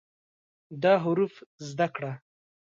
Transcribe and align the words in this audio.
دا 0.83 0.93
حروف 1.03 1.33
زده 1.69 1.87
کړه 1.95 2.11